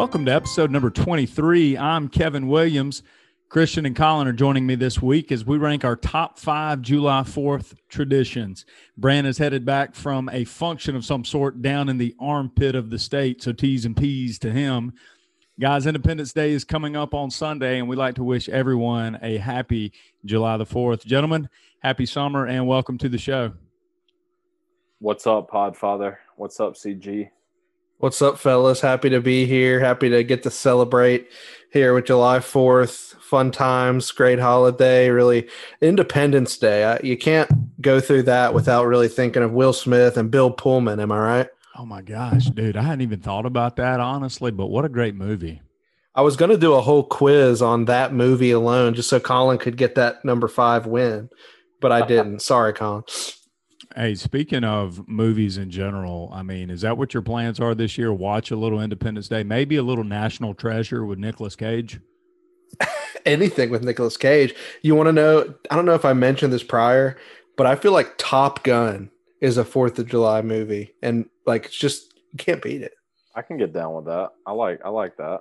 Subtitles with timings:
[0.00, 1.76] Welcome to episode number 23.
[1.76, 3.02] I'm Kevin Williams.
[3.50, 7.20] Christian and Colin are joining me this week as we rank our top five July
[7.20, 8.64] 4th traditions.
[8.96, 12.88] Bran is headed back from a function of some sort down in the armpit of
[12.88, 14.94] the state, so T's and P's to him.
[15.60, 19.36] Guys, Independence Day is coming up on Sunday, and we'd like to wish everyone a
[19.36, 19.92] happy
[20.24, 21.04] July the 4th.
[21.04, 21.46] Gentlemen,
[21.80, 23.52] happy summer and welcome to the show.
[24.98, 26.16] What's up, Podfather?
[26.36, 27.28] What's up, CG?
[28.00, 28.80] What's up, fellas?
[28.80, 29.78] Happy to be here.
[29.78, 31.28] Happy to get to celebrate
[31.70, 33.14] here with July 4th.
[33.20, 35.50] Fun times, great holiday, really
[35.82, 36.84] Independence Day.
[36.84, 37.50] I, you can't
[37.82, 40.98] go through that without really thinking of Will Smith and Bill Pullman.
[40.98, 41.48] Am I right?
[41.76, 42.78] Oh my gosh, dude.
[42.78, 45.60] I hadn't even thought about that, honestly, but what a great movie.
[46.14, 49.58] I was going to do a whole quiz on that movie alone just so Colin
[49.58, 51.28] could get that number five win,
[51.82, 52.40] but I didn't.
[52.40, 53.04] Sorry, Colin.
[53.96, 57.98] Hey, speaking of movies in general, I mean, is that what your plans are this
[57.98, 58.12] year?
[58.12, 62.00] Watch a little Independence Day, maybe a little National Treasure with Nicolas Cage?
[63.26, 64.54] Anything with Nicolas Cage.
[64.82, 65.54] You want to know?
[65.70, 67.16] I don't know if I mentioned this prior,
[67.56, 69.10] but I feel like Top Gun
[69.40, 72.92] is a Fourth of July movie, and like it's just you can't beat it.
[73.34, 74.30] I can get down with that.
[74.46, 75.40] I like I like that.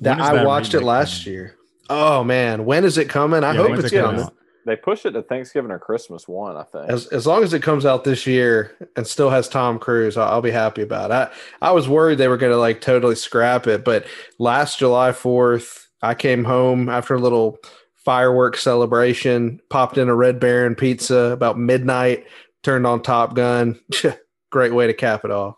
[0.00, 1.34] That I watched it last coming?
[1.34, 1.56] year.
[1.90, 3.44] Oh man, when is it coming?
[3.44, 4.24] I Yeah, hope it's it coming coming.
[4.26, 4.34] out?
[4.70, 6.88] They push it to Thanksgiving or Christmas one, I think.
[6.88, 10.34] As as long as it comes out this year and still has Tom Cruise, I'll,
[10.34, 11.36] I'll be happy about it.
[11.60, 14.06] I, I was worried they were going to like totally scrap it, but
[14.38, 17.58] last July 4th, I came home after a little
[17.96, 22.26] fireworks celebration, popped in a Red Baron pizza about midnight,
[22.62, 23.80] turned on Top Gun.
[24.50, 25.56] Great way to cap it off.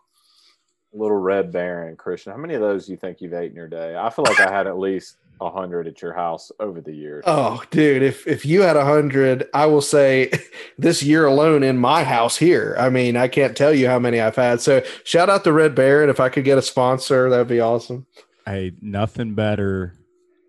[0.94, 2.32] Little Red Baron, Christian.
[2.32, 3.94] How many of those do you think you've ate in your day?
[3.94, 7.24] I feel like I had at least a hundred at your house over the years.
[7.26, 10.30] Oh, dude, if if you had a hundred, I will say
[10.78, 12.76] this year alone in my house here.
[12.78, 14.60] I mean, I can't tell you how many I've had.
[14.60, 16.10] So shout out to Red Baron.
[16.10, 18.06] If I could get a sponsor, that'd be awesome.
[18.46, 19.94] Hey, nothing better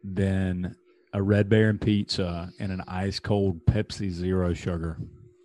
[0.03, 0.75] than
[1.13, 4.97] a Red Baron pizza and an ice cold Pepsi Zero Sugar.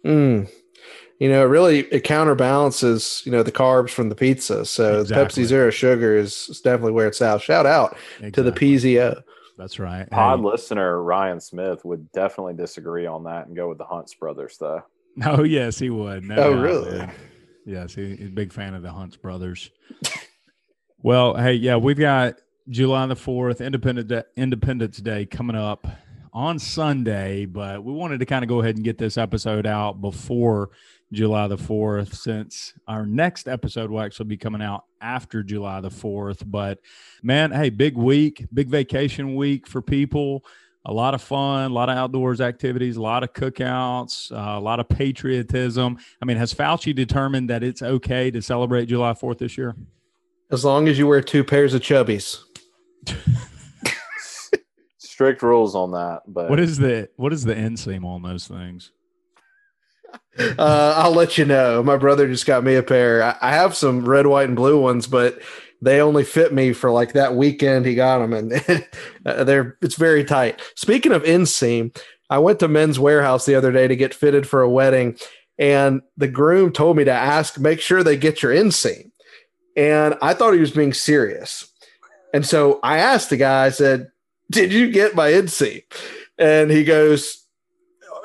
[0.05, 0.49] Mm.
[1.19, 4.65] You know, it really it counterbalances, you know, the carbs from the pizza.
[4.65, 5.43] So Exactly.
[5.43, 7.43] Pepsi Zero Sugar is, is definitely where it's at.
[7.43, 7.97] Shout out
[8.33, 8.77] to the Exactly.
[8.77, 9.23] PZO.
[9.59, 10.09] That's right.
[10.09, 14.15] Pod Hey, listener Ryan Smith would definitely disagree on that and go with the Hunts
[14.15, 14.83] brothers, though.
[15.27, 16.23] Oh yes, he would.
[16.23, 16.99] No Oh, doubt, really?
[16.99, 17.13] man.
[17.67, 19.69] Yes, he, he's a big fan of the Hunts brothers.
[21.03, 22.37] well, hey, yeah, we've got
[22.69, 25.87] July the fourth, Independent Day, Independence Day coming up
[26.33, 30.01] on Sunday, but we wanted to kind of go ahead and get this episode out
[30.01, 30.71] before
[31.13, 35.91] July the fourth, since our next episode will actually be coming out after July the
[35.91, 36.43] fourth.
[36.47, 36.81] But
[37.23, 40.45] man, hey, big week, big vacation week for people
[40.89, 44.61] a lot of fun, a lot of outdoors activities, a lot of cookouts, uh, a
[44.61, 45.99] lot of patriotism.
[46.21, 49.77] I mean, has Fauci determined that it's okay to celebrate July 4th this year?
[50.51, 52.43] As long as you wear two pairs of chubbies.
[54.99, 58.93] Strict rules on that, but What is the what is the inseam on those things?
[60.57, 61.83] Uh, I'll let you know.
[61.83, 63.37] My brother just got me a pair.
[63.43, 65.41] I, have some red, white, and blue ones, but
[65.83, 68.53] they only fit me for like that weekend he got them, and
[69.25, 70.61] they're it's very tight.
[70.77, 71.97] Speaking of inseam,
[72.31, 75.19] I went to Men's Wearhouse the other day to get fitted for a wedding,
[75.59, 79.11] and the groom told me to ask, make sure they get your inseam,
[79.77, 81.69] and I thought he was being serious,
[82.33, 83.67] and so I asked the guy.
[83.67, 84.07] I said,
[84.53, 85.83] "Did you get my inseam?"
[86.39, 87.45] And he goes,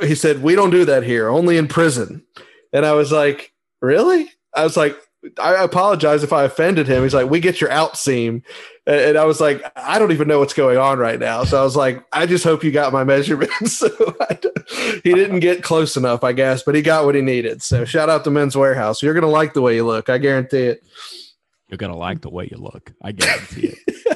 [0.06, 2.24] he said, We don't do that here, only in prison.
[2.72, 4.30] And I was like, Really?
[4.56, 4.98] I was like,
[5.40, 7.04] I apologize if I offended him.
[7.04, 8.44] He's like, We get your out seam.
[8.86, 11.46] And I was like, I don't even know what's going on right now.
[11.46, 13.72] So I was like, I just hope you got my measurements.
[13.78, 13.90] so
[15.04, 17.62] he didn't get close enough, I guess, but he got what he needed.
[17.62, 19.02] So shout out to Men's Wearhouse.
[19.02, 20.10] You're going to like the way you look.
[20.10, 20.84] I guarantee it.
[21.74, 22.94] You're gonna like the way you look.
[23.02, 24.08] I guarantee it.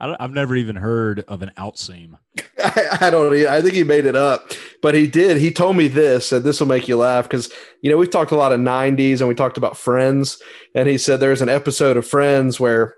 [0.00, 2.18] I I've never even heard of an outseam.
[2.58, 3.34] I, I don't.
[3.46, 4.52] I think he made it up,
[4.82, 5.36] but he did.
[5.36, 7.50] He told me this, and this will make you laugh because
[7.82, 10.40] you know we've talked a lot of '90s and we talked about Friends,
[10.74, 12.96] and he said there's an episode of Friends where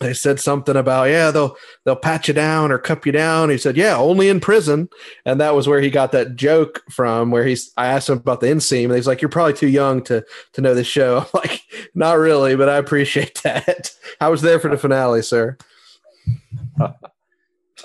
[0.00, 3.50] they said something about yeah they'll they'll pat you down or cup you down.
[3.50, 4.88] He said yeah only in prison,
[5.24, 7.30] and that was where he got that joke from.
[7.30, 10.02] Where he's I asked him about the inseam, and he's like you're probably too young
[10.04, 10.24] to
[10.54, 11.18] to know this show.
[11.34, 11.62] I'm like
[11.94, 13.90] not really, but I appreciate that.
[14.20, 15.56] I was there for the finale, sir.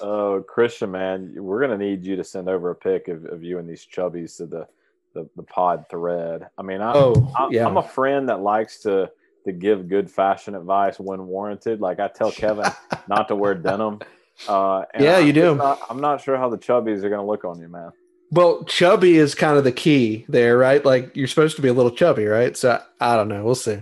[0.01, 3.57] Oh, Christian, man, we're gonna need you to send over a pic of, of you
[3.57, 4.67] and these chubbies to the,
[5.13, 6.47] the, the pod thread.
[6.57, 7.65] I mean, I, Oh, I'm, yeah.
[7.65, 9.11] I'm a friend that likes to
[9.45, 11.79] to give good fashion advice when warranted.
[11.79, 12.65] Like I tell Kevin
[13.07, 13.99] not to wear denim.
[14.47, 15.55] Uh, and Yeah, I'm you do.
[15.55, 17.91] Not, I'm not sure how the chubbies are gonna look on you, man.
[18.29, 20.83] Well, chubby is kind of the key there, right?
[20.83, 22.55] Like you're supposed to be a little chubby, right?
[22.57, 23.43] So I don't know.
[23.43, 23.81] We'll see.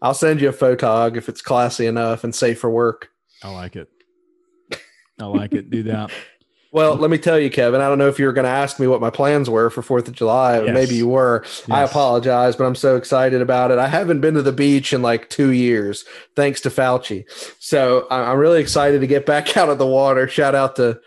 [0.00, 3.10] I'll send you a photog if it's classy enough and safe for work.
[3.44, 3.88] I like it.
[5.20, 5.70] I like it.
[5.70, 6.10] Do that.
[6.74, 7.80] Well, let me tell you, Kevin.
[7.80, 9.80] I don't know if you were going to ask me what my plans were for
[9.80, 10.60] Fourth of July.
[10.60, 10.74] Yes.
[10.74, 11.44] Maybe you were.
[11.70, 13.78] I apologize, but I'm so excited about it.
[13.78, 16.04] I haven't been to the beach in like two years,
[16.34, 17.26] thanks to Fauci.
[17.60, 20.26] So I'm really excited to get back out of the water.
[20.26, 21.00] Shout out to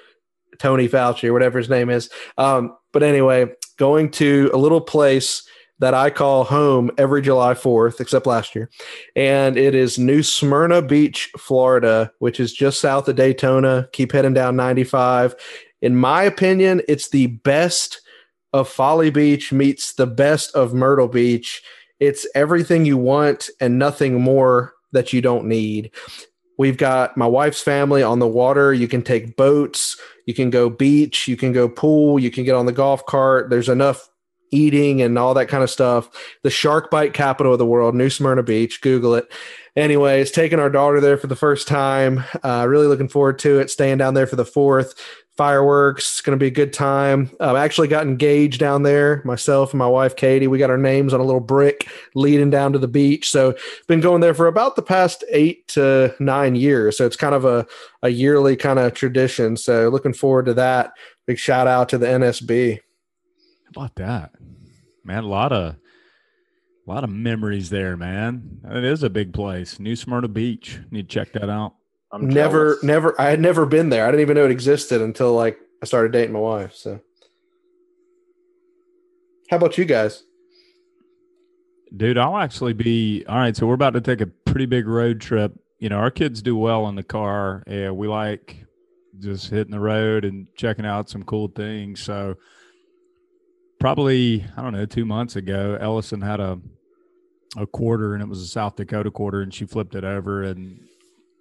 [0.57, 2.09] Tony Fauci or whatever his name is.
[2.37, 5.45] Um, but anyway, going to a little place
[5.79, 8.69] that I call home every July 4th, except last year.
[9.15, 13.87] And it is New Smyrna Beach, Florida, which is just south of Daytona.
[13.93, 15.35] Keep heading down 95.
[15.81, 18.01] In my opinion, it's the best
[18.53, 21.61] of Folly Beach meets the best of Myrtle Beach.
[21.99, 25.91] It's everything you want and nothing more that you don't need.
[26.57, 28.73] We've got my wife's family on the water.
[28.73, 29.95] You can take boats,
[30.25, 33.51] you can go beach, you can go pool, you can get on the golf cart.
[33.51, 34.09] There's enough
[34.51, 36.09] eating and all that kind of stuff.
[36.43, 38.81] The shark bite capital of the world, New Smyrna Beach.
[38.81, 39.31] Google it.
[39.75, 42.23] Anyways, taking our daughter there for the first time.
[42.43, 43.69] Uh, really looking forward to it.
[43.69, 44.95] Staying down there for the fourth.
[45.37, 46.13] Fireworks.
[46.13, 47.29] It's going to be a good time.
[47.39, 49.21] Um, I actually got engaged down there.
[49.23, 50.47] Myself and my wife Katie.
[50.47, 53.29] We got our names on a little brick leading down to the beach.
[53.29, 53.55] So
[53.87, 56.97] been going there for about the past eight to nine years.
[56.97, 57.67] So it's kind of a
[58.01, 59.57] a yearly kind of tradition.
[59.57, 60.93] So looking forward to that.
[61.27, 62.79] Big shout out to the NSB.
[63.77, 64.31] How about that,
[65.05, 65.23] man?
[65.23, 68.59] A lot of, a lot of memories there, man.
[68.65, 69.79] It is a big place.
[69.79, 70.79] New Smyrna Beach.
[70.89, 71.75] Need to check that out.
[72.11, 72.83] I'm never jealous.
[72.83, 75.85] never i had never been there i didn't even know it existed until like i
[75.85, 77.01] started dating my wife so
[79.49, 80.23] how about you guys
[81.95, 83.55] Dude, I'll actually be all right.
[83.55, 85.53] So we're about to take a pretty big road trip.
[85.79, 87.63] You know, our kids do well in the car.
[87.67, 88.65] Yeah, we like
[89.19, 92.01] just hitting the road and checking out some cool things.
[92.01, 92.35] So
[93.79, 96.59] probably, I don't know, two months ago, Ellison had a
[97.55, 100.79] a quarter and it was a South Dakota quarter and she flipped it over and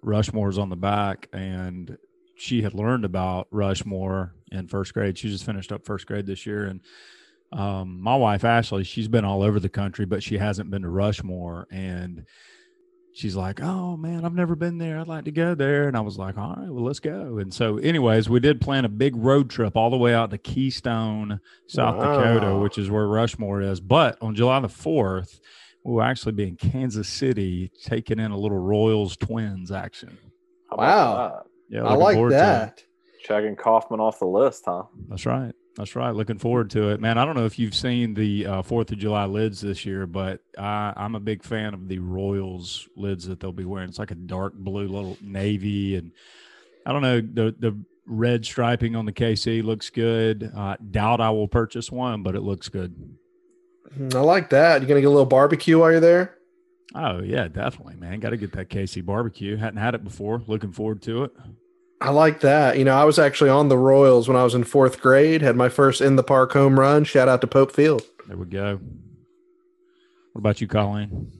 [0.01, 1.97] Rushmore's on the back and
[2.35, 5.17] she had learned about Rushmore in first grade.
[5.17, 6.81] She just finished up first grade this year and
[7.51, 10.89] um, my wife Ashley, she's been all over the country, but she hasn't been to
[10.89, 11.67] Rushmore.
[11.71, 12.25] And
[13.17, 14.99] she's like, "Oh man, I've never been there.
[14.99, 17.53] I'd like to go there." And I was like, "All right, well, let's go." And
[17.53, 21.39] so, anyways, we did plan a big road trip all the way out to Keystone,
[21.67, 22.17] South Wow.
[22.17, 23.79] Dakota, which is where Rushmore is.
[23.79, 25.39] But on July the fourth,
[25.83, 30.17] we will actually be in Kansas City, taking in a little Royals Twins action.
[30.71, 31.43] Wow.
[31.69, 32.39] Yeah, i like forward to it.
[32.39, 32.83] that
[33.23, 34.83] Checking Kauffman off the list, huh?
[35.09, 35.53] That's right.
[35.77, 36.11] That's right.
[36.11, 37.19] Looking forward to it, man.
[37.19, 40.41] I don't know if you've seen the uh, Fourth of July lids this year, but
[40.57, 43.89] I, I'm a big fan of the Royals lids that they'll be wearing.
[43.89, 46.11] It's like a dark blue, little navy, and
[46.85, 50.51] I don't know the the red striping on the KC looks good.
[50.55, 52.95] Uh, doubt I will purchase one, but it looks good.
[53.97, 56.37] Mm, i like that You're gonna get a little barbecue while you're there
[56.95, 58.19] Oh yeah, definitely, man.
[58.19, 59.57] Got to get that KC barbecue.
[59.57, 60.41] Hadn't had it before.
[60.47, 61.31] Looking forward to it.
[62.01, 64.63] I like that you know i was actually on the royals when i was in
[64.63, 68.03] fourth grade had my first in the park home run shout out to pope field
[68.27, 68.79] There we go.
[70.33, 71.31] What about you, Colleen?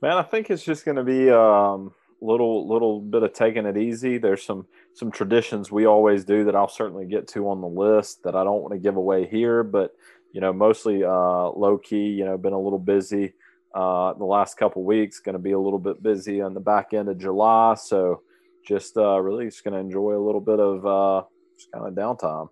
[0.00, 3.66] Man, I think it's just going to be um a little little bit of taking
[3.66, 4.18] it easy.
[4.18, 8.22] There's some some traditions we always do that I'll certainly get to on the list
[8.24, 9.94] that I don't want to give away here, but
[10.32, 12.08] you know, mostly uh, low key.
[12.08, 13.34] You know, been a little busy
[13.74, 15.20] uh, the last couple weeks.
[15.20, 18.22] Going to be a little bit busy on the back end of July, so
[18.66, 21.22] just uh, really just going to enjoy a little bit of uh,
[21.58, 22.48] just kind of downtime.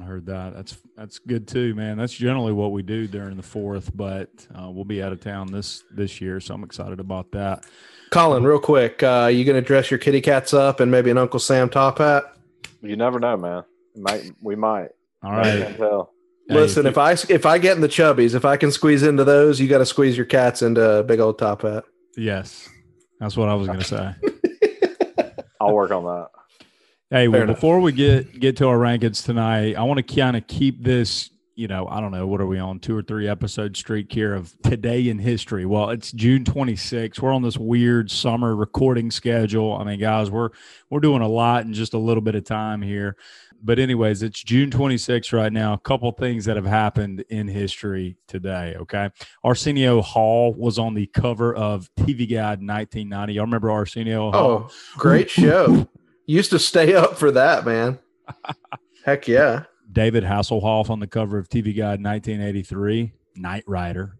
[0.00, 0.54] I heard that.
[0.54, 1.96] That's that's good too, man.
[1.96, 5.52] That's generally what we do during the fourth, but uh, we'll be out of town
[5.52, 7.64] this this year, so I'm excited about that.
[8.10, 11.38] colin real quick uh, you gonna dress your kitty cats up and maybe an uncle
[11.40, 12.24] sam top hat
[12.82, 13.62] You never know, man.
[13.96, 14.88] Might we might.
[15.22, 15.62] All right.
[15.66, 16.12] I tell.
[16.48, 19.02] Hey, listen if if i if i get in the chubbies if i can squeeze
[19.02, 21.84] into those you got to squeeze your cats into a big old top hat
[22.16, 22.68] Yes,
[23.20, 24.14] that's what I was going to say.
[25.60, 26.28] I'll work on that.
[27.10, 30.46] Hey, well, before we get get to our rankings tonight, I want to kind of
[30.46, 31.30] keep this.
[31.54, 34.34] You know, I don't know what are we on two or three episode streak here
[34.34, 35.64] of today in history.
[35.64, 37.18] Well, it's June 26th.
[37.20, 39.74] We're on this weird summer recording schedule.
[39.74, 40.50] I mean, guys, we're
[40.90, 43.16] we're doing a lot in just a little bit of time here.
[43.62, 45.72] But anyways, it's June 26th right now.
[45.72, 48.74] A couple things that have happened in history today.
[48.78, 49.10] Okay,
[49.42, 53.32] Arsenio Hall was on the cover of TV Guide 1990.
[53.34, 54.68] Y'all remember Arsenio Hall?
[54.70, 55.88] Oh, great show.
[56.26, 57.98] Used to stay up for that, man.
[59.04, 59.64] Heck yeah.
[59.90, 64.18] David Hasselhoff on the cover of TV Guide 1983, Knight Rider.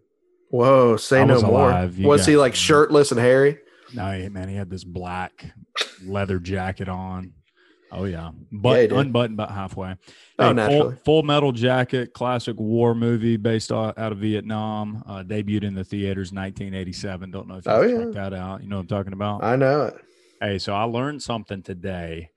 [0.49, 1.69] Whoa, say I no was more.
[1.69, 1.99] alive.
[1.99, 3.59] You Was he like shirtless and hairy?
[3.93, 5.45] No, man, he had this black
[6.05, 7.33] leather jacket on.
[7.91, 8.91] Oh yeah, Yeah, but did.
[8.91, 9.95] unbuttoned about halfway.
[10.39, 10.67] Oh, Hey.
[10.79, 15.73] Full, Full Metal Jacket, classic war movie based out, out of Vietnam, uh, debuted in
[15.73, 17.31] the theaters 1987.
[17.31, 18.21] Don't know if you Oh, checked yeah.
[18.29, 18.61] that out.
[18.61, 19.43] You know what I'm talking about?
[19.43, 19.95] I know it.
[20.41, 22.29] Hey, so I learned something today.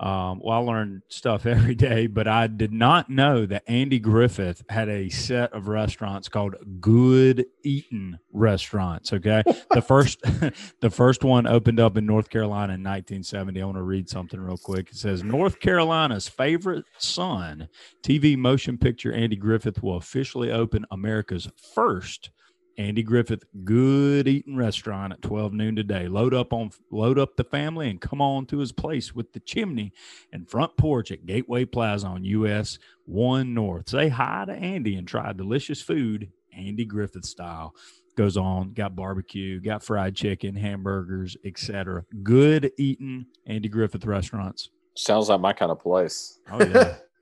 [0.00, 4.62] Um, well, I learned stuff every day, but I did not know that Andy Griffith
[4.68, 9.12] had a set of restaurants called Good Eatin' Restaurants.
[9.12, 10.20] Okay, the first,
[10.80, 13.60] the first one opened up in North Carolina in 1970.
[13.60, 14.90] I want to read something real quick.
[14.90, 17.68] It says North Carolina's favorite son,
[18.02, 22.30] TV motion picture Andy Griffith will officially open America's first
[22.76, 26.08] Andy Griffith Good Eating Restaurant at 12 noon today.
[26.08, 29.40] Load up on load up the family and come on to his place with the
[29.40, 29.92] chimney
[30.32, 33.88] and front porch at Gateway Plaza on US 1 North.
[33.88, 37.74] Say hi to Andy and try delicious food, Andy Griffith style.
[38.16, 42.04] Goes on, got barbecue, got fried chicken, hamburgers, etc.
[42.22, 44.70] Good eating Andy Griffith restaurants.
[44.96, 46.38] Sounds like my kind of place.
[46.50, 46.96] Oh yeah.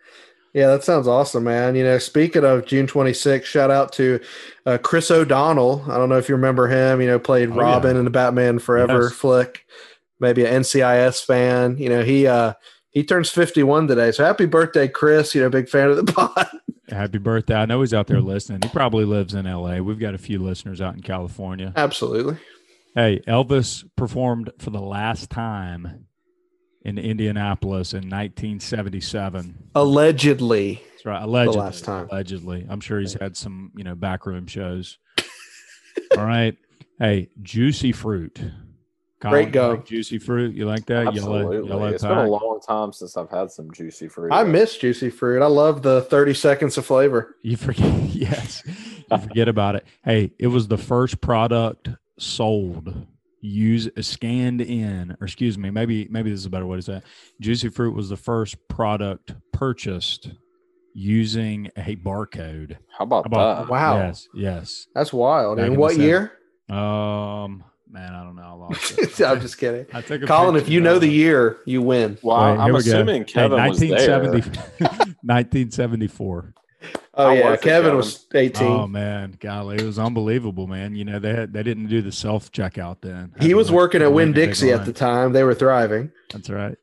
[0.55, 1.75] Yeah, that sounds awesome, man.
[1.75, 4.21] You know, speaking of June 26th, shout out to
[4.67, 5.83] uh, Chris O'Donnell.
[5.89, 7.01] I don't know if you remember him.
[7.01, 7.61] You know, played Oh, yeah.
[7.61, 9.13] Robin in the Batman Forever Yes.
[9.13, 9.67] flick.
[10.21, 11.79] Maybe an NCIS fan.
[11.79, 12.53] You know, he uh
[12.91, 14.13] he turns 51 today.
[14.13, 15.35] So happy birthday, Chris.
[15.35, 16.47] You know, big fan of the pod.
[16.91, 17.55] Happy birthday.
[17.55, 18.61] I know he's out there listening.
[18.63, 19.79] He probably lives in LA.
[19.79, 21.73] We've got a few listeners out in California.
[21.75, 22.37] Absolutely.
[22.95, 26.07] Hey, Elvis performed for the last time
[26.85, 29.71] in Indianapolis in 1977.
[29.75, 30.83] Allegedly.
[30.91, 31.23] That's right.
[31.23, 31.57] Allegedly.
[31.57, 32.09] The last time.
[32.11, 32.67] Allegedly.
[32.69, 34.99] I'm sure he's had some, you know, backroom shows.
[36.17, 36.57] All right.
[36.99, 38.41] Hey, juicy fruit.
[39.31, 39.71] Great go.
[39.71, 40.55] like juicy fruit.
[40.55, 41.07] You like that?
[41.07, 41.57] Absolutely.
[41.57, 42.11] Yellow, yellow it's pack.
[42.11, 44.33] been a long time since I've had some juicy fruit.
[44.33, 45.43] I miss juicy fruit.
[45.43, 47.37] I love the 30 seconds of flavor.
[47.43, 49.87] You forget, yes, you forget about it.
[50.05, 53.07] Hey, it was the first product sold,
[53.45, 56.83] use a scanned in, or excuse me, maybe maybe this is a better way to
[56.83, 57.03] say it.
[57.41, 60.31] Juicy fruit was the first product purchased
[60.95, 62.77] using a barcode.
[62.97, 63.69] How about, How about- that?
[63.71, 63.97] Wow.
[63.99, 64.87] Yes, yes.
[64.95, 65.57] That's wild.
[65.59, 66.33] Back in In what year?
[66.69, 68.43] Um, man, I don't know.
[68.43, 69.21] I lost it.
[69.27, 69.87] I'm just kidding.
[69.93, 72.19] I took a Colin, if you know the year, you win.
[72.23, 72.91] Well, Wait, I'm here we go.
[72.91, 74.19] assuming Hey, Kevin was there.
[75.23, 76.55] 1974.
[77.15, 77.43] Oh, How yeah.
[77.57, 77.97] Kevin Kevin?
[77.97, 78.67] was 18.
[78.67, 80.95] Oh man, golly, it was unbelievable, man.
[80.97, 83.35] You know they had, they didn't do the self checkout then.
[83.41, 85.33] he was working at Winn-Dixie at the the time.
[85.33, 86.11] They were thriving.
[86.33, 86.77] That's right.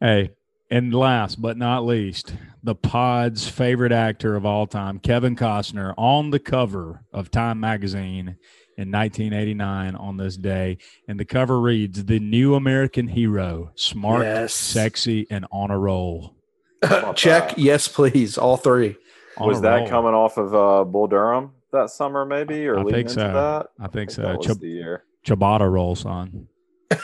[0.00, 0.32] Hey,
[0.70, 6.30] and last but not least, the pod's favorite actor of all time, Kevin Costner, on
[6.30, 8.36] the cover of Time magazine
[8.76, 10.76] in 1989 on this day,
[11.08, 14.52] and the cover reads: "The new American hero, smart, Yes.
[14.52, 16.34] sexy, and on a roll."
[17.14, 17.50] Check.
[17.50, 17.58] that?
[17.58, 18.36] Yes, please.
[18.36, 18.96] All three.
[19.38, 19.88] On was that roll.
[19.88, 23.32] coming off of uh, Bull Durham that summer, maybe, or I leading think into so.
[23.32, 23.66] that?
[23.80, 24.22] I think so.
[24.22, 25.04] that was the year.
[25.26, 26.48] Ciabatta roll, son.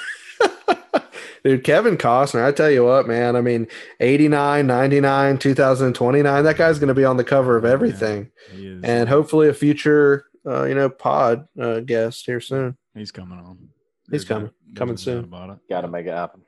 [1.44, 3.34] Dude, Kevin Costner, I tell you what, man.
[3.34, 3.66] I mean,
[3.98, 8.30] 89, 99, 2029, that guy's going to be on the cover of everything.
[8.52, 8.84] He is.
[8.84, 12.76] And hopefully a future, uh, you know, pod uh, guest here soon.
[12.94, 13.58] He's coming on.
[13.58, 14.50] He's There's coming.
[14.66, 15.28] there's Coming soon.
[15.68, 16.42] Got to make it happen.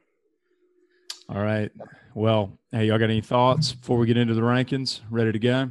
[1.29, 1.71] All right.
[2.15, 5.01] Well, hey, y'all got any thoughts before we get into the rankings?
[5.11, 5.71] Ready to go?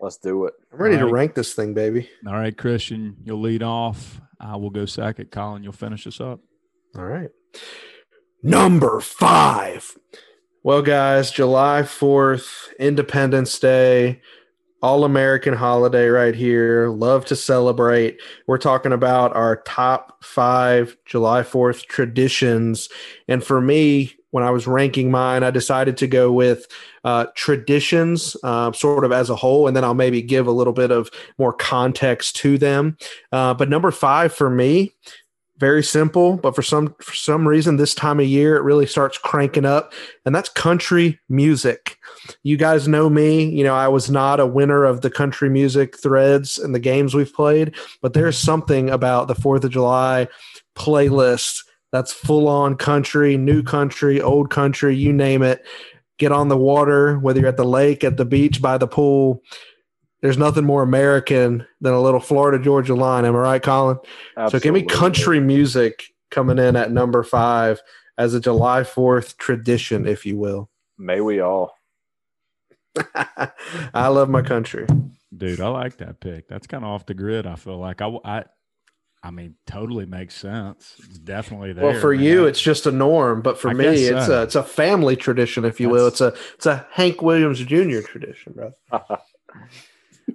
[0.00, 0.54] Let's do it.
[0.72, 2.08] I'm ready to rank this thing, baby.
[2.26, 4.20] All right, Christian, you'll lead off.
[4.40, 5.30] I will go second.
[5.30, 6.40] Colin, you'll finish us up.
[6.96, 7.30] All right.
[8.42, 9.96] Number five.
[10.64, 14.20] Well, guys, July 4th, Independence Day,
[14.82, 16.88] all American holiday right here.
[16.88, 18.20] Love to celebrate.
[18.46, 22.88] We're talking about our top five July 4th traditions.
[23.28, 26.66] And for me, when I was ranking mine, I decided to go with
[27.04, 30.72] uh, traditions, uh, sort of as a whole, and then I'll maybe give a little
[30.72, 32.96] bit of more context to them.
[33.30, 34.94] Uh, but number five for me,
[35.58, 39.18] very simple, but for some for some reason this time of year it really starts
[39.18, 39.92] cranking up,
[40.26, 41.98] and that's country music.
[42.42, 45.98] You guys know me, you know I was not a winner of the country music
[45.98, 50.26] threads and the games we've played, but there's something about the Fourth of July
[50.74, 51.62] playlist
[51.92, 55.64] that's full on country, new country, old country, you name it.
[56.18, 59.42] Get on the water, whether you're at the lake, at the beach, by the pool.
[60.22, 63.24] There's nothing more American than a little Florida Georgia line.
[63.24, 63.98] Am I right, Colin?
[64.48, 67.82] So give me country music coming in at number five
[68.16, 70.70] as a July 4th tradition, if you will.
[70.96, 71.74] May we all.
[73.14, 74.86] I love my country.
[75.36, 76.46] Dude, I like that pick.
[76.46, 77.46] That's kind of off the grid.
[77.46, 78.44] I feel like I, I,
[79.24, 80.96] I mean, totally makes sense.
[80.98, 81.84] It's definitely there.
[81.84, 82.24] well, for man.
[82.24, 84.40] you, it's just a norm, but for I me, it's so.
[84.40, 86.08] a it's a family tradition, if you will.
[86.08, 88.00] It's a it's a Hank Williams Jr.
[88.00, 88.72] tradition, bro.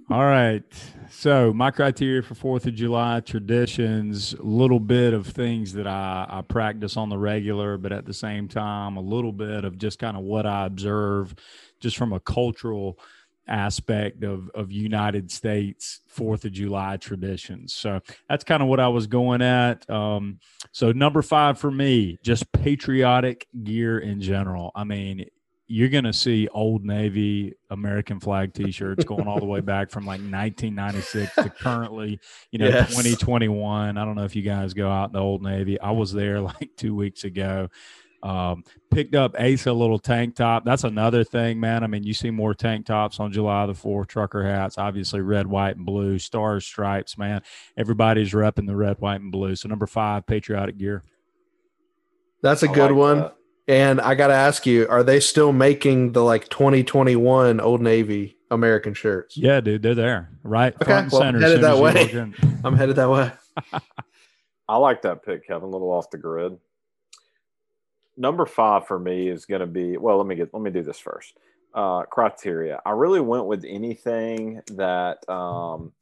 [0.09, 0.63] All right.
[1.09, 6.25] So my criteria for Fourth of July traditions, a little bit of things that I,
[6.29, 9.99] I practice on the regular, but at the same time, a little bit of just
[9.99, 11.35] kind of what I observe
[11.79, 12.99] just from a cultural
[13.47, 17.73] aspect of, of United States Fourth of July traditions.
[17.73, 19.89] So that's kind of what I was going at.
[19.89, 20.39] Um,
[20.71, 24.71] so number five for me, just patriotic gear in general.
[24.75, 25.25] I mean,
[25.67, 30.05] you're going to see Old Navy American flag T-shirts going all the way back from
[30.05, 32.19] like 1996 to currently,
[32.51, 32.89] you know, yes.
[32.89, 33.97] 2021.
[33.97, 35.79] I don't know if you guys go out in the Old Navy.
[35.79, 37.69] I was there like two weeks ago.
[38.23, 40.65] Um, picked up Ace a little tank top.
[40.65, 41.83] That's another thing, man.
[41.83, 45.47] I mean, you see more tank tops on July the 4th, trucker hats, obviously red,
[45.47, 47.41] white, and blue, stars, stripes, man.
[47.77, 49.55] Everybody's repping the red, white, and blue.
[49.55, 51.03] So, number five, patriotic gear.
[52.41, 53.19] That's a I good like one.
[53.19, 53.35] That.
[53.69, 58.37] And I got to ask you, are they still making the like 2021 Old Navy
[58.49, 59.35] American shirts?
[59.35, 60.73] Yeah, dude, they're there, right?
[60.73, 61.37] Okay, front and well, center.
[61.37, 62.33] I'm headed that way.
[62.63, 63.31] I'm headed that way.
[64.69, 65.63] I like that pick, Kevin.
[65.63, 66.57] A little off the grid.
[68.17, 70.17] Number five for me is going to be well.
[70.17, 70.53] Let me get.
[70.53, 71.37] Let me do this first.
[71.73, 72.81] Uh, criteria.
[72.85, 75.93] I really went with anything that um,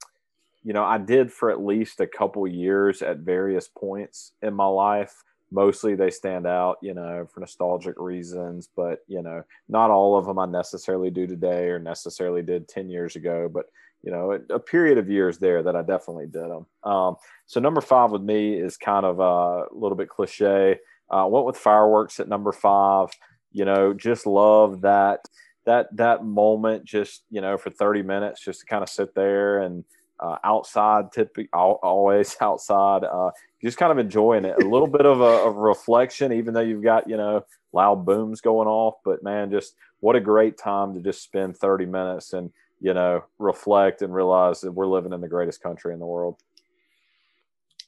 [0.64, 4.68] you know I did for at least a couple years at various points in my
[4.68, 10.18] life mostly they stand out, you know, for nostalgic reasons, but you know, not all
[10.18, 13.66] of them I necessarily do today or necessarily did 10 years ago, but
[14.04, 16.68] you know, a period of years there that I definitely did them.
[16.84, 17.16] Um,
[17.48, 20.80] so number five with me is kind of a little bit cliche.
[21.10, 23.10] Uh, went with fireworks at number five.
[23.52, 25.26] You know, just love that
[25.66, 26.86] that that moment.
[26.86, 29.84] Just you know, for thirty minutes, just to kind of sit there and
[30.20, 33.04] uh, outside, typically always outside.
[33.04, 33.32] Uh,
[33.62, 34.62] just kind of enjoying it.
[34.62, 38.42] A little bit of a of reflection, even though you've got you know loud booms
[38.42, 38.96] going off.
[39.04, 43.24] But man, just what a great time to just spend thirty minutes and you know
[43.40, 46.38] reflect and realize that we're living in the greatest country in the world.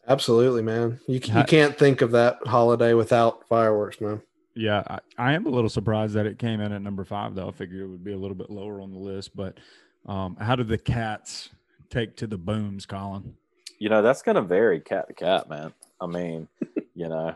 [0.08, 1.00] Absolutely, man.
[1.08, 4.22] You you can't think of that holiday without fireworks, man.
[4.56, 7.48] Yeah, I, I, am a little surprised that it came in at number five, though.
[7.48, 9.36] I figured it would be a little bit lower on the list.
[9.36, 9.60] But
[10.08, 11.50] um, how did the cats
[11.92, 13.36] take to the booms, Colin?
[13.78, 15.74] You know, that's going to vary cat to cat, man.
[16.02, 16.48] I mean,
[16.96, 17.36] you know,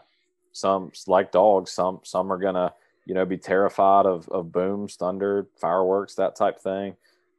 [0.52, 2.74] some like dogs, some some are going to,
[3.06, 6.95] you know, be terrified of of booms, thunder, fireworks, that type thing.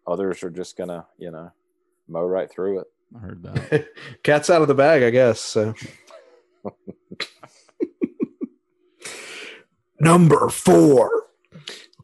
[0.07, 1.51] Others are just going to, you know,
[2.07, 2.87] mow right through it.
[3.15, 3.89] I heard that.
[4.23, 5.41] Cat's out of the bag, I guess.
[5.41, 5.75] So.
[10.01, 11.23] Number four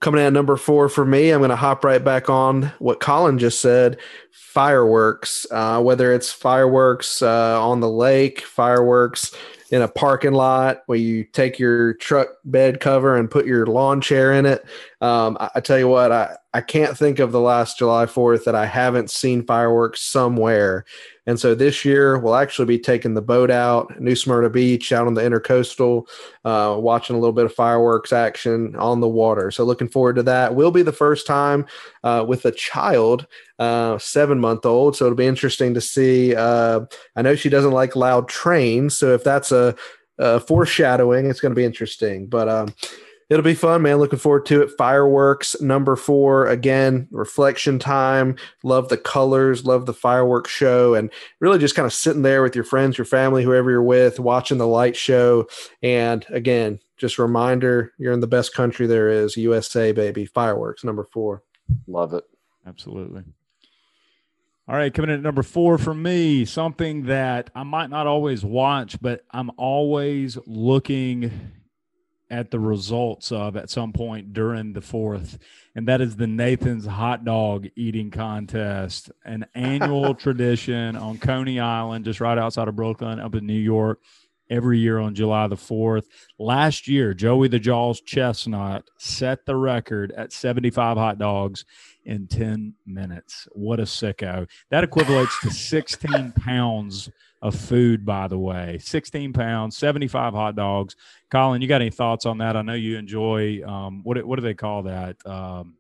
[0.00, 3.38] coming at number four for me, I'm going to hop right back on what Colin
[3.38, 3.98] just said
[4.30, 9.34] fireworks, uh, whether it's fireworks uh, on the lake, fireworks
[9.70, 14.00] in a parking lot where you take your truck bed cover and put your lawn
[14.00, 14.64] chair in it.
[15.00, 18.44] Um, I, I, tell you what, I, I can't think of the last July 4th
[18.44, 20.84] that I haven't seen fireworks somewhere.
[21.28, 25.06] And so this year we'll actually be taking the boat out, New Smyrna Beach, out
[25.06, 26.08] on the intercoastal,
[26.46, 29.50] uh, watching a little bit of fireworks action on the water.
[29.50, 30.54] So looking forward to that.
[30.54, 31.66] Will be the first time
[32.02, 33.26] uh, with a child,
[33.58, 34.96] uh, seven month old.
[34.96, 36.34] So it'll be interesting to see.
[36.34, 39.76] Uh, I know she doesn't like loud trains, so if that's a,
[40.16, 42.26] a foreshadowing, it's going to be interesting.
[42.26, 42.74] But um,
[43.28, 43.98] it'll be fun, man.
[43.98, 44.70] Looking forward to it.
[44.76, 48.36] Fireworks number four again, reflection time.
[48.62, 51.10] Love the colors, love the fireworks show, and
[51.40, 54.58] really just kind of sitting there with your friends, your family, whoever you're with, watching
[54.58, 55.46] the light show.
[55.82, 60.26] And again, just reminder, you're in the best country there is, USA, baby.
[60.26, 61.42] Fireworks number four.
[61.86, 62.24] Love it.
[62.66, 63.22] Absolutely.
[64.66, 68.44] All right, coming in at number four for me, something that I might not always
[68.44, 71.30] watch, but I'm always looking
[72.30, 75.38] at the results of at some point during the fourth,
[75.74, 82.04] and that is the Nathan's hot dog eating contest, an annual tradition on Coney Island,
[82.04, 84.00] just right outside of Brooklyn, up in New York,
[84.50, 86.04] every year on July the 4th.
[86.38, 91.64] Last year, Joey the Jaws Chestnut set the record at 75 hot dogs
[92.04, 93.46] in 10 minutes.
[93.52, 94.48] What a sicko.
[94.70, 97.10] That equates to 16 pounds
[97.40, 98.78] of food, by the way.
[98.80, 100.96] 16 pounds, 75 hot dogs.
[101.30, 102.56] Colin, you got any thoughts on that?
[102.56, 105.16] I know you enjoy um, what what do they call that?
[105.26, 105.76] Um,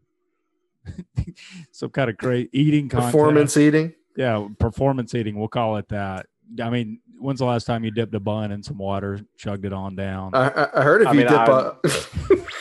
[1.72, 3.12] some kind of great eating contest.
[3.12, 3.94] performance eating.
[4.16, 5.38] Yeah, performance eating.
[5.38, 6.26] We'll call it that.
[6.62, 9.72] I mean, when's the last time you dipped a bun in some water, chugged it
[9.72, 10.34] on down?
[10.34, 12.36] I, I heard if I you mean, dip I, a.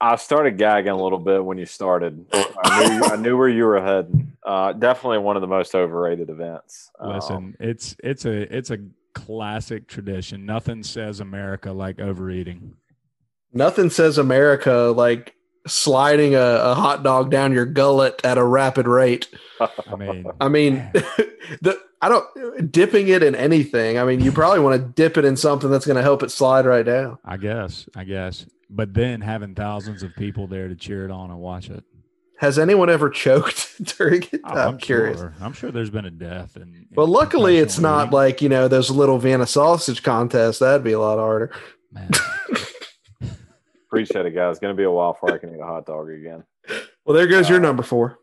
[0.00, 2.24] I started gagging a little bit when you started.
[2.62, 4.32] I knew, I knew where you were heading.
[4.44, 6.90] Uh, definitely one of the most overrated events.
[7.04, 8.78] Listen, um, it's it's a it's a
[9.14, 10.46] classic tradition.
[10.46, 12.74] Nothing says America like overeating.
[13.52, 15.34] Nothing says America like
[15.66, 19.28] sliding a, a hot dog down your gullet at a rapid rate.
[19.60, 20.90] I mean, I mean,
[21.60, 23.98] the I don't dipping it in anything.
[23.98, 26.30] I mean, you probably want to dip it in something that's going to help it
[26.30, 27.18] slide right down.
[27.24, 28.46] I guess, I guess.
[28.70, 31.84] But then having thousands of people there to cheer it on and watch it.
[32.38, 34.40] Has anyone ever choked during it?
[34.44, 35.18] Oh, I'm, I'm curious.
[35.18, 35.34] Sure.
[35.40, 36.54] I'm sure there's been a death.
[36.56, 40.58] And Well, luckily, it's not like you know those little Vienna sausage contests.
[40.60, 41.52] That'd be a lot harder.
[41.90, 42.10] Man,
[43.86, 44.52] Appreciate it, guys.
[44.52, 46.44] It's going to be a while before I can eat a hot dog again.
[47.04, 48.18] Well, there goes your Uh, number four.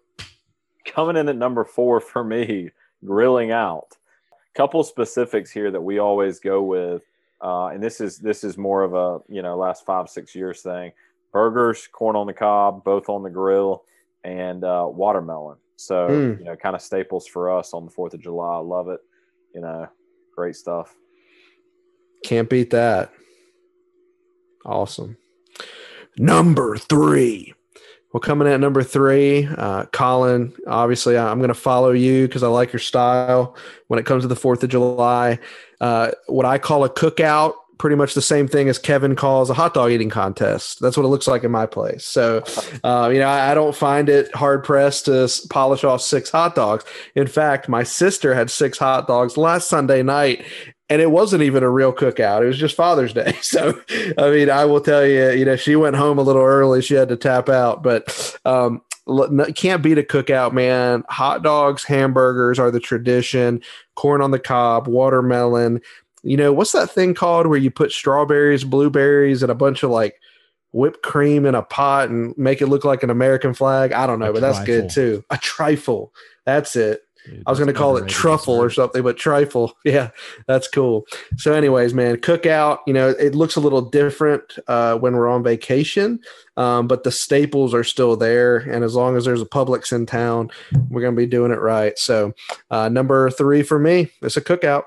[0.86, 2.70] Coming in at number four for me,
[3.04, 3.88] grilling out.
[4.56, 7.02] Couple specifics here that we always go with,
[7.46, 10.62] uh, and this is this is more of a you know last five six years
[10.62, 10.92] thing.
[11.32, 13.84] Burgers, corn on the cob, both on the grill,
[14.24, 15.58] and uh, watermelon.
[15.76, 16.40] So Mm.
[16.40, 18.56] you know, kind of staples for us on the Fourth of July.
[18.56, 19.00] I love it.
[19.54, 19.88] You know,
[20.36, 20.96] great stuff.
[22.24, 23.12] Can't beat that.
[24.66, 25.18] Awesome.
[26.18, 27.54] Number three.
[28.16, 32.48] Well, coming at number three, uh, Colin, obviously, I'm going to follow you because I
[32.48, 33.58] like your style
[33.90, 35.38] when it comes to the 4th of July.
[35.82, 39.54] Uh, what I call a cookout, pretty much the same thing as Kevin calls a
[39.54, 40.80] hot dog eating contest.
[40.80, 42.06] That's what it looks like in my place.
[42.06, 42.42] So,
[42.86, 46.56] uh, you know, I, I don't find it hard pressed to polish off six hot
[46.56, 46.86] dogs.
[47.16, 50.46] In fact, my sister had six hot dogs last Sunday night,
[50.90, 52.44] and it wasn't even a real cookout.
[52.44, 53.34] It was just Father's Day.
[53.42, 53.80] So,
[54.18, 56.82] I mean, I will tell you, you know, she went home a little early.
[56.82, 58.82] She had to tap out, but um,
[59.56, 61.04] can't beat a cookout, man.
[61.10, 63.62] Hot dogs, hamburgers are the tradition.
[63.96, 65.80] Corn on the cob, watermelon.
[66.24, 69.92] You know, what's that thing called where you put strawberries, blueberries, and a bunch of
[69.92, 70.20] like
[70.74, 73.94] whipped cream in a pot and make it look like an American flag?
[73.94, 75.24] I don't know, A but that's good too.
[75.30, 76.14] A trifle.
[76.46, 77.05] That's it.
[77.26, 79.74] Dude, I was going to call it truffle or something, but trifle.
[79.86, 80.10] Yeah,
[80.48, 81.06] that's cool.
[81.38, 82.80] So, anyways, man, cookout.
[82.88, 86.20] You know, it looks a little different uh, when we're on vacation,
[86.58, 88.58] um, but the staples are still there.
[88.58, 90.50] And as long as there's a Publix in town,
[90.90, 91.98] we're going to be doing it right.
[92.00, 92.34] So,
[92.72, 94.86] uh, number three for me, it's a cookout.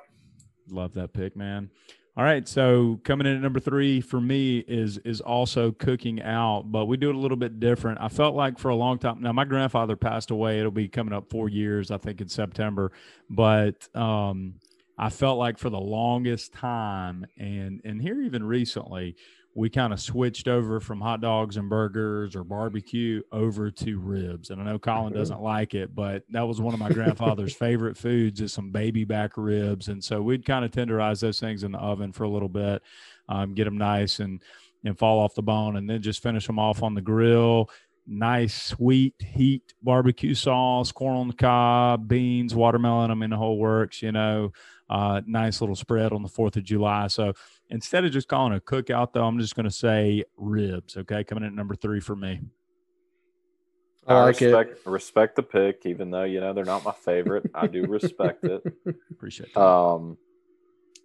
[0.69, 1.71] Love that pick, man.
[2.19, 6.65] All right, so coming in at number three for me is is also cooking out,
[6.67, 8.01] but we do it a little bit different.
[8.01, 10.59] I felt like for a long time now, my grandfather passed away.
[10.59, 12.91] It'll be coming up four years, I think, in September.
[13.31, 14.55] But um,
[14.99, 19.15] I felt like for the longest time, and and here even recently,
[19.59, 24.51] we kind of switched over from hot dogs and burgers or barbecue over to ribs.
[24.51, 27.97] And I know Colin doesn't like it, but that was one of my grandfather's favorite
[27.97, 29.89] foods is some baby back ribs.
[29.89, 32.83] And so we'd kind of tenderize those things in the oven for a little bit,
[33.29, 34.41] um, get them nice and
[34.85, 37.69] and fall off the bone, and then just finish them off on the grill.
[38.07, 43.11] Nice sweet heat barbecue sauce, corn on the cob, beans, watermelon.
[43.11, 44.03] I mean the whole works.
[44.03, 44.53] You know,
[44.91, 47.07] uh, nice little spread on the Fourth of July.
[47.09, 47.33] So
[47.71, 50.97] instead of just calling it a cookout, though, I'm just going to say ribs.
[50.97, 52.41] Okay, coming in at number three for me.
[54.07, 54.47] I like it.
[54.47, 57.51] respect, respect the pick, even though you know they're not my favorite.
[57.55, 58.63] I do respect it.
[59.11, 59.61] Appreciate that.
[59.61, 60.17] Um,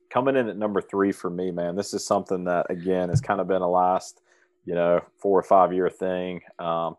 [0.09, 3.41] coming in at number three for me, man, this is something that again has kind
[3.41, 4.21] of been a last,
[4.63, 6.41] you know, four or five year thing.
[6.59, 6.95] Um,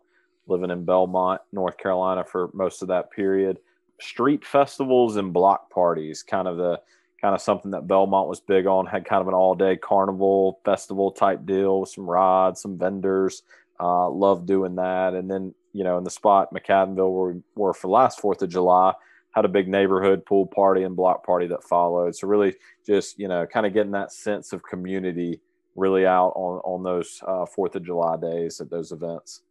[0.47, 3.57] living in Belmont, North Carolina for most of that period.
[3.99, 6.79] Street festivals and block parties, kind of the
[7.21, 8.85] kind of something that Belmont was big on.
[8.85, 13.43] Had kind of an all day carnival festival type deal with some rides, some vendors.
[13.79, 15.13] Uh, love doing that.
[15.13, 18.49] And then, you know, in the spot McAdenville where we were for last Fourth of
[18.49, 18.93] July,
[19.31, 22.15] had a big neighborhood pool party and block party that followed.
[22.15, 22.55] So really,
[22.85, 25.41] just you know, kind of getting that sense of community
[25.75, 29.41] really out on on those uh, Fourth of July days at those events.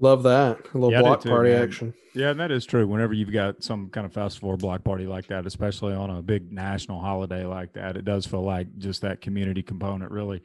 [0.00, 0.58] Love that.
[0.74, 1.62] A little Yeah, block too, party man.
[1.62, 1.94] action.
[2.14, 2.86] Yeah, and that is true.
[2.86, 6.22] Whenever you've got some kind of festival or block party like that, especially on a
[6.22, 10.42] big national holiday like that, it does feel like just that community component really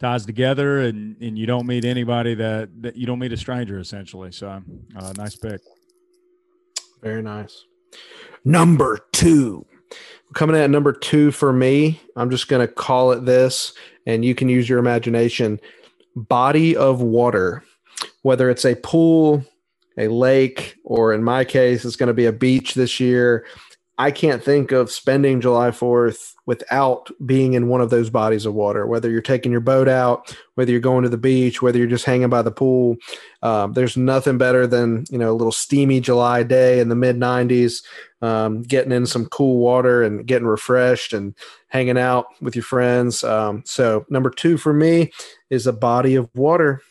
[0.00, 3.78] ties together, and and you don't meet anybody that that you don't meet a stranger
[3.78, 4.32] essentially.
[4.32, 4.62] So,
[4.96, 5.60] uh, nice pick.
[7.02, 7.64] Very nice.
[8.44, 9.66] Number two.
[10.34, 13.72] Coming at number two for me, I'm just going to call it this,
[14.06, 15.60] and you can use your imagination.
[16.16, 17.62] Body of water,
[18.22, 19.44] whether it's a pool,
[19.98, 23.46] a lake, or in my case, it's going to be a beach this year.
[23.96, 28.52] I can't think of spending July 4th without being in one of those bodies of
[28.52, 31.86] water, whether you're taking your boat out, whether you're going to the beach, whether you're
[31.86, 32.96] just hanging by the pool.
[33.42, 37.16] Um, there's nothing better than, you know, a little steamy July day in the mid
[37.16, 37.84] 90s,
[38.20, 41.34] um, getting in some cool water and getting refreshed and
[41.68, 43.22] hanging out with your friends.
[43.22, 45.12] Um, so, number two for me
[45.50, 46.82] is a body of water.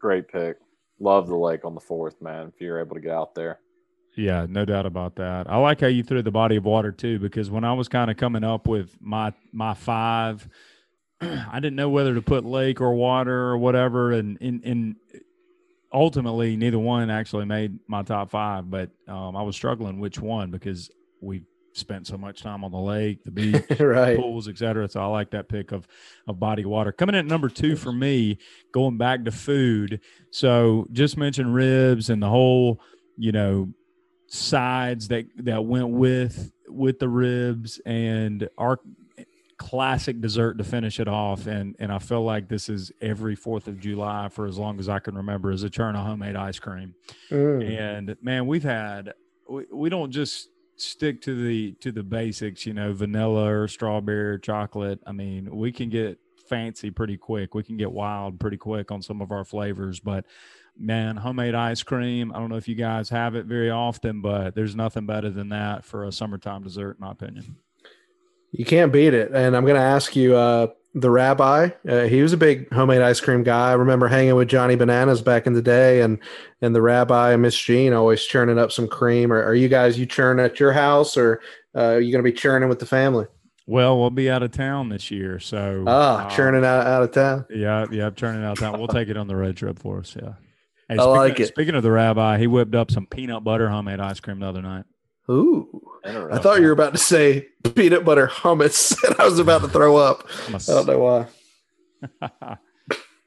[0.00, 0.56] Great pick.
[0.98, 2.48] Love the lake on the fourth, man.
[2.48, 3.60] If you're able to get out there.
[4.16, 5.48] Yeah, no doubt about that.
[5.48, 8.10] I like how you threw the body of water too, because when I was kind
[8.10, 10.48] of coming up with my my five,
[11.20, 14.96] I didn't know whether to put lake or water or whatever, and in in
[15.92, 18.68] ultimately neither one actually made my top five.
[18.68, 22.78] But um, I was struggling which one because we spent so much time on the
[22.78, 23.30] lake, the
[23.70, 24.16] beach, right.
[24.16, 24.88] pools, etc.
[24.88, 25.86] So I like that pick of
[26.26, 26.92] of body water.
[26.92, 28.38] Coming in at number two for me,
[28.72, 30.00] going back to food.
[30.30, 32.80] So just mentioned ribs and the whole,
[33.16, 33.72] you know,
[34.26, 38.78] sides that that went with with the ribs and our
[39.58, 43.66] classic dessert to finish it off and and I feel like this is every 4th
[43.66, 46.58] of July for as long as I can remember is a churn of homemade ice
[46.58, 46.94] cream.
[47.30, 47.78] Mm.
[47.78, 49.12] And man, we've had
[49.50, 50.48] we, we don't just
[50.80, 55.00] stick to the to the basics, you know, vanilla or strawberry or chocolate.
[55.06, 57.54] I mean, we can get fancy pretty quick.
[57.54, 60.26] We can get wild pretty quick on some of our flavors, but
[60.76, 62.32] man, homemade ice cream.
[62.34, 65.50] I don't know if you guys have it very often, but there's nothing better than
[65.50, 67.56] that for a summertime dessert, in my opinion.
[68.52, 69.32] You can't beat it.
[69.32, 73.02] And I'm going to ask you, uh, the rabbi, uh, he was a big homemade
[73.02, 73.70] ice cream guy.
[73.70, 76.18] I remember hanging with Johnny Bananas back in the day, and
[76.60, 79.32] and the rabbi and Miss Jean always churning up some cream.
[79.32, 81.40] Or are you guys you churn at your house, or
[81.76, 83.26] uh, are you going to be churning with the family?
[83.66, 87.12] Well, we'll be out of town this year, so ah, uh, churning out, out of
[87.12, 87.46] town.
[87.50, 88.78] Yeah, yeah, churning out of town.
[88.78, 90.16] We'll take it on the road trip for us.
[90.20, 90.32] Yeah.
[90.88, 91.48] Hey, I like of, it.
[91.48, 94.62] Speaking of the rabbi, he whipped up some peanut butter homemade ice cream the other
[94.62, 94.86] night.
[95.30, 95.89] Ooh.
[96.04, 99.68] I thought you were about to say peanut butter hummus, and I was about to
[99.68, 100.26] throw up.
[100.48, 101.26] I don't know
[102.20, 102.56] why.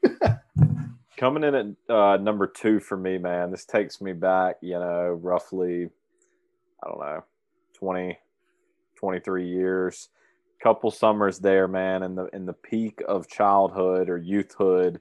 [1.16, 5.18] Coming in at uh, number two for me, man, this takes me back, you know,
[5.22, 5.88] roughly,
[6.82, 7.24] I don't know,
[7.78, 8.18] 20,
[8.98, 10.08] 23 years.
[10.62, 14.98] Couple summers there, man, in the in the peak of childhood or youthhood,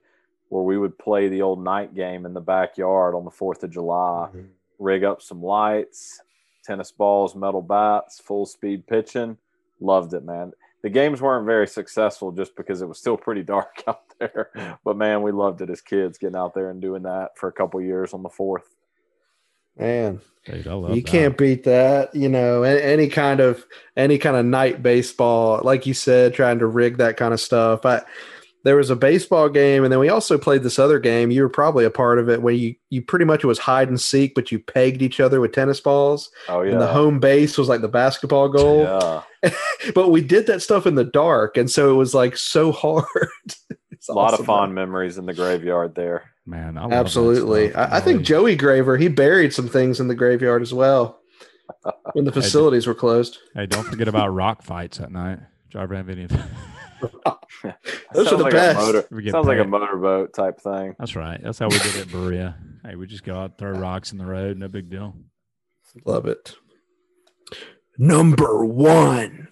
[0.50, 3.72] where we would play the old night game in the backyard on the Fourth of
[3.72, 4.48] July, mm-hmm.
[4.78, 6.20] rig up some lights,
[6.64, 9.38] tennis balls, metal bats, full speed pitching.
[9.80, 10.54] Loved it, man.
[10.82, 14.78] The games weren't very successful just because it was still pretty dark out there.
[14.84, 17.54] But man, we loved it as kids getting out there and doing that for a
[17.54, 18.76] couple years on the fourth.
[19.78, 21.06] Man, Dude, you that.
[21.06, 22.14] can't beat that.
[22.14, 26.68] You know, any kind of any kind of night baseball, like you said, trying to
[26.68, 27.86] rig that kind of stuff.
[27.86, 28.04] I
[28.64, 31.32] there was a baseball game, and then we also played this other game.
[31.32, 33.90] You were probably a part of it where you you pretty much it was hide
[33.90, 36.32] and seek, but you pegged each other with tennis balls.
[36.48, 36.74] Oh yeah.
[36.74, 38.84] And the home base was like the basketball goal.
[38.84, 39.52] Yeah.
[39.96, 43.06] but we did that stuff in the dark, and so it was like so hard.
[43.46, 44.88] it's a awesome, lot of fond man.
[44.88, 46.24] memories in the graveyard there.
[46.46, 47.74] Man, absolutely.
[47.74, 51.22] I, I, think Joey Graver he buried some things in the graveyard as well
[52.12, 53.40] when the facilities hey, were closed.
[53.56, 55.40] Hey, don't forget about rock fights at night.
[55.70, 56.28] Driver have any?
[58.14, 58.80] Those are the like best.
[58.80, 59.58] Motor, sounds paid.
[59.58, 60.96] like a motorboat type thing.
[61.00, 61.42] That's right.
[61.42, 62.56] That's how we did it at Berea.
[62.86, 65.16] hey, we just go out, throw rocks in the road, no big deal.
[66.06, 66.56] Love it.
[67.98, 69.50] Number one.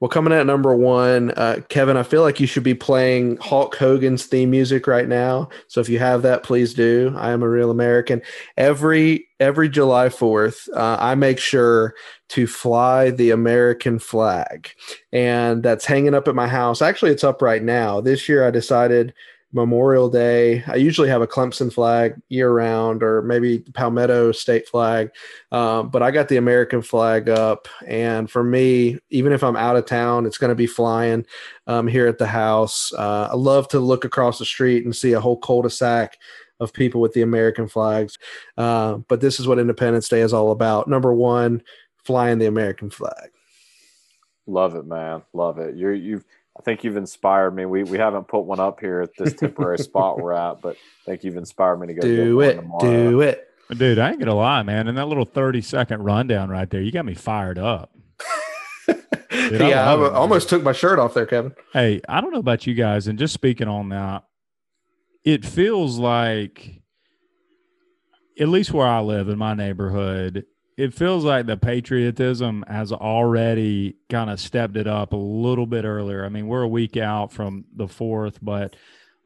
[0.00, 3.76] Well, coming at number one, uh, Kevin, I feel like you should be playing Hulk
[3.76, 5.50] Hogan's theme music right now.
[5.68, 7.14] So if you have that, please do.
[7.18, 8.22] I am a real American.
[8.56, 11.94] Every every July Fourth, uh, I make sure
[12.30, 14.70] to fly the American flag,
[15.12, 16.80] and that's hanging up at my house.
[16.80, 18.00] Actually, it's up right now.
[18.00, 19.12] This year, I decided
[19.52, 20.62] Memorial Day.
[20.66, 25.10] I usually have a Clemson flag year round, or maybe Palmetto State flag.
[25.50, 29.76] Um, but I got the American flag up, and for me, even if I'm out
[29.76, 31.26] of town, it's going to be flying
[31.66, 32.92] um, here at the house.
[32.92, 36.16] Uh, I love to look across the street and see a whole cul-de-sac
[36.60, 38.18] of people with the American flags.
[38.56, 40.88] Uh, but this is what Independence Day is all about.
[40.88, 41.62] Number one,
[42.04, 43.30] flying the American flag.
[44.46, 45.22] Love it, man.
[45.32, 45.76] Love it.
[45.76, 46.24] You're you've
[46.58, 47.64] I think you've inspired me.
[47.64, 51.04] We we haven't put one up here at this temporary spot we're at, but I
[51.06, 52.60] think you've inspired me to go do it.
[52.80, 53.46] Do it.
[53.70, 54.88] Dude, I ain't gonna lie, man.
[54.88, 57.92] In that little 30 second rundown right there, you got me fired up.
[58.86, 61.54] Dude, yeah, I, I almost took my shirt off there, Kevin.
[61.72, 64.24] Hey, I don't know about you guys, and just speaking on that,
[65.24, 66.82] it feels like
[68.38, 70.44] at least where I live in my neighborhood,
[70.80, 75.84] it feels like the patriotism has already kind of stepped it up a little bit
[75.84, 76.24] earlier.
[76.24, 78.76] I mean, we're a week out from the fourth, but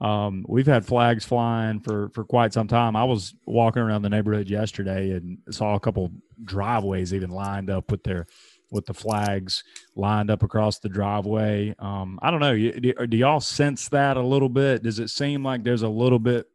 [0.00, 2.96] um, we've had flags flying for for quite some time.
[2.96, 6.10] I was walking around the neighborhood yesterday and saw a couple
[6.44, 8.26] driveways even lined up with their
[8.72, 9.62] with the flags
[9.94, 11.72] lined up across the driveway.
[11.78, 12.56] Um, I don't know.
[12.56, 14.82] Do, do y'all sense that a little bit?
[14.82, 16.48] Does it seem like there's a little bit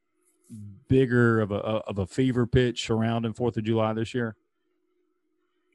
[0.89, 4.35] bigger of a of a fever pitch surrounding Fourth of July this year?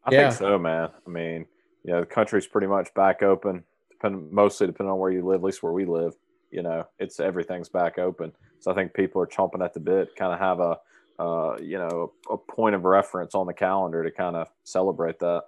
[0.07, 0.31] I yeah.
[0.31, 0.91] think so, man.
[1.07, 1.47] I mean,
[1.85, 5.41] you know, the country's pretty much back open, depending mostly depending on where you live,
[5.41, 6.15] at least where we live.
[6.51, 8.33] You know, it's everything's back open.
[8.61, 10.79] So I think people are chomping at the bit, kind of have a,
[11.19, 15.45] uh, you know, a point of reference on the calendar to kind of celebrate that.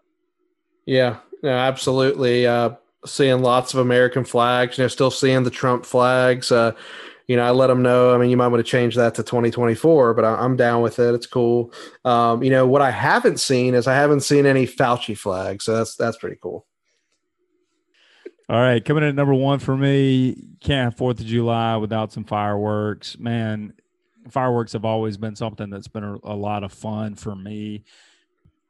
[0.84, 2.46] Yeah, no, absolutely.
[2.46, 2.70] Uh,
[3.04, 4.78] seeing lots of American flags.
[4.78, 6.50] You know, still seeing the Trump flags.
[6.52, 6.72] Uh,
[7.26, 8.14] you know, I let them know.
[8.14, 10.98] I mean, you might want to change that to 2024, but I, am down with
[10.98, 11.14] it.
[11.14, 11.72] It's cool.
[12.04, 15.76] Um, you know, what I haven't seen is I haven't seen any Fauci flags, so
[15.76, 16.66] that's that's pretty cool.
[18.48, 20.36] All right, coming in at number one for me.
[20.60, 23.18] Can't have Fourth of July without some fireworks.
[23.18, 23.72] Man,
[24.30, 27.82] fireworks have always been something that's been a, a lot of fun for me.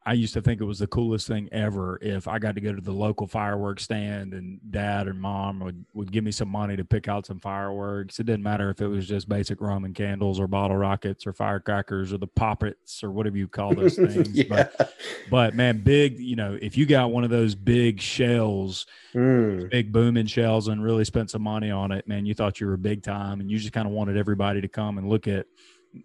[0.07, 2.71] I used to think it was the coolest thing ever if I got to go
[2.71, 6.77] to the local fireworks stand and dad or mom would, would give me some money
[6.77, 8.17] to pick out some fireworks.
[8.17, 12.13] It didn't matter if it was just basic Roman candles or bottle rockets or firecrackers
[12.13, 14.29] or the poppets or whatever you call those things.
[14.31, 14.45] yeah.
[14.47, 14.93] but,
[15.29, 19.69] but man, big, you know, if you got one of those big shells, mm.
[19.69, 22.77] big booming shells and really spent some money on it, man, you thought you were
[22.77, 25.47] big time and you just kind of wanted everybody to come and look at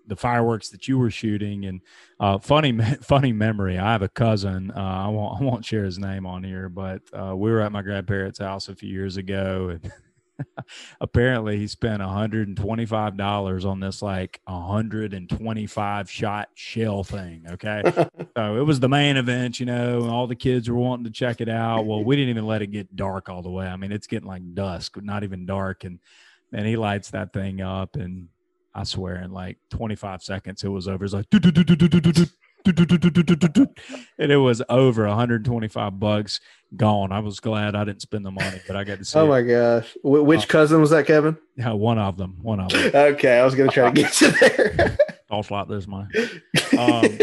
[0.07, 1.65] the fireworks that you were shooting.
[1.65, 1.81] And
[2.23, 5.99] uh, funny funny memory i have a cousin uh, I, won't, I won't share his
[5.99, 9.71] name on here but uh, we were at my grandparents house a few years ago
[9.71, 9.93] and
[11.01, 17.83] apparently he spent $125 on this like 125 shot shell thing okay?
[18.35, 21.11] So it was the main event you know and all the kids were wanting to
[21.11, 21.85] check it out.
[21.87, 23.67] Well we didn't even let it get dark all the way.
[23.67, 25.85] I mean it's getting like dusk not even dark.
[25.85, 25.99] And
[26.53, 28.29] and he lights that thing up and
[28.75, 31.05] I swear, in like 25 seconds, it was over.
[31.05, 31.27] It's like,
[32.65, 36.41] and it was over 125 bucks
[36.77, 37.13] gone.
[37.13, 39.19] I was glad I didn't spend the money, but I got to see.
[39.19, 39.49] Oh my it.
[39.49, 39.93] gosh!
[40.03, 41.37] Wh- which uh, cousin was that, Kevin?
[41.57, 42.39] Yeah, one of them.
[42.41, 42.91] One of them.
[42.95, 44.97] okay, I was gonna try to get you there.
[45.31, 45.67] All flat.
[45.69, 46.09] There's mine.
[46.79, 47.19] Um,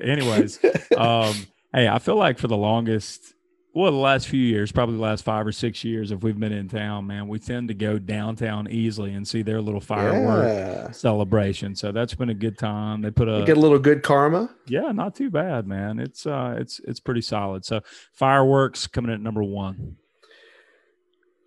[0.00, 0.58] anyways,
[0.96, 1.34] um,
[1.72, 3.34] hey, I feel like for the longest
[3.74, 6.52] well, the last few years, probably the last five or six years, if we've been
[6.52, 10.90] in town, man, we tend to go downtown easily and see their little firework yeah.
[10.90, 11.74] celebration.
[11.74, 13.00] So that's been a good time.
[13.00, 14.54] They put a you get a little good karma.
[14.66, 15.98] Yeah, not too bad, man.
[15.98, 17.64] It's uh, it's it's pretty solid.
[17.64, 17.80] So
[18.12, 19.96] fireworks coming in at number one.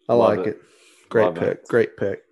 [0.10, 0.50] I Love like it.
[0.56, 0.62] it.
[1.10, 1.48] Great Love pick.
[1.50, 1.68] It.
[1.68, 2.25] Great pick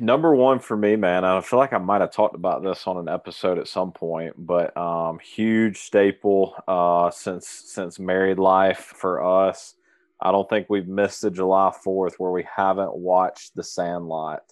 [0.00, 1.24] number one for me, man.
[1.24, 4.34] I feel like I might have talked about this on an episode at some point,
[4.36, 9.74] but um, huge staple uh, since since married life for us.
[10.20, 14.42] I don't think we've missed a July Fourth where we haven't watched The Sandlot.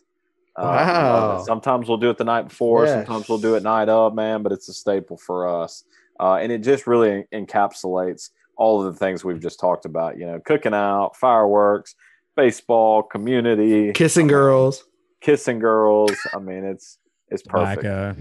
[0.56, 1.44] Uh, wow.
[1.44, 2.84] sometimes we'll do it the night before.
[2.84, 2.94] Yes.
[2.94, 4.42] Sometimes we'll do it night of, man.
[4.42, 5.84] But it's a staple for us,
[6.20, 10.18] uh, and it just really encapsulates all of the things we've just talked about.
[10.18, 11.94] You know, cooking out, fireworks,
[12.36, 14.84] baseball, community, kissing girls
[15.20, 16.16] kissing girls.
[16.34, 17.84] I mean, it's it's perfect.
[17.84, 18.14] Like, uh,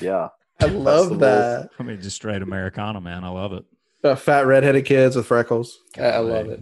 [0.00, 0.28] yeah,
[0.60, 1.70] I love that.
[1.78, 3.24] I mean, just straight Americana, man.
[3.24, 3.64] I love it.
[4.02, 5.78] Uh, fat redheaded kids with freckles.
[5.98, 6.60] I, I love it.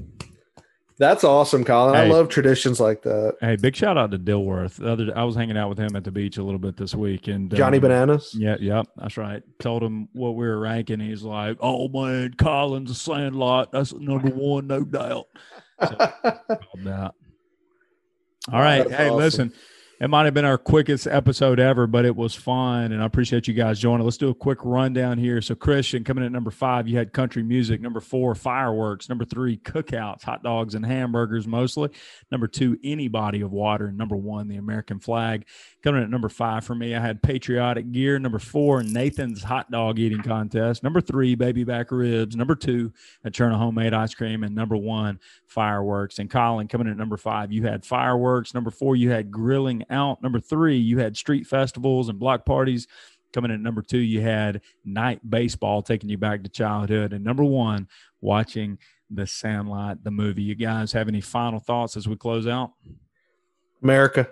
[0.99, 1.97] That's awesome, Colin.
[1.97, 3.37] Hey, I love traditions like that.
[3.41, 4.77] Hey, big shout out to Dilworth.
[4.77, 6.95] The other, I was hanging out with him at the beach a little bit this
[6.95, 8.33] week, and Johnny um, Bananas.
[8.39, 9.43] Yeah, yep, that's right.
[9.59, 11.01] Told him what we were ranking.
[11.01, 13.73] He's like, "Oh man, Colin's a Sandlot.
[13.73, 15.27] That's number one, no doubt."
[15.81, 15.97] So,
[16.85, 17.15] that.
[18.51, 18.91] All right.
[18.91, 19.17] Hey, awesome.
[19.17, 19.53] listen,
[20.01, 22.91] it might have been our quickest episode ever, but it was fun.
[22.91, 24.05] And I appreciate you guys joining.
[24.05, 25.41] Let's do a quick rundown here.
[25.41, 27.81] So, Christian, coming in at number five, you had country music.
[27.81, 29.09] Number four, fireworks.
[29.09, 31.91] Number three, cookouts, hot dogs and hamburgers mostly.
[32.33, 33.87] Number two, any body of water.
[33.87, 35.47] And number one, the American flag.
[35.83, 38.17] Coming in at number five for me, I had patriotic gear.
[38.21, 40.85] Number four, Nathan's hot dog eating contest.
[40.85, 42.37] Number three, baby back ribs.
[42.37, 42.93] Number two,
[43.25, 44.45] a churn of homemade ice cream.
[44.45, 45.19] And number one,
[45.49, 46.21] fireworks.
[46.21, 48.55] And Colin, coming in at number five, you had fireworks.
[48.55, 50.23] Number four, you had grilling out.
[50.23, 52.87] Number three, you had street festivals and block parties.
[53.33, 57.13] Coming in at number two, you had night baseball taking you back to childhood.
[57.13, 57.89] And number one,
[58.21, 58.79] watching
[59.11, 60.43] The Sandlot, the movie.
[60.43, 62.71] You guys have any final thoughts as we close out?
[63.83, 64.29] America